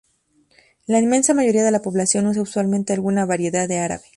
[0.87, 4.03] La inmensa mayoría de la población usa usualmente alguna variedad de árabe.